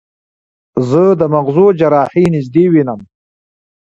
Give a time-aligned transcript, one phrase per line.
[0.89, 2.99] زه د مغزو جراحي نږدې وینم.